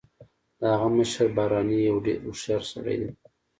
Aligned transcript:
د 0.59 0.61
هغه 0.73 0.87
مشر 0.97 1.27
بارني 1.35 1.77
یو 1.89 1.97
ډیر 2.05 2.19
هوښیار 2.25 2.61
سړی 2.71 2.95
دی 3.01 3.09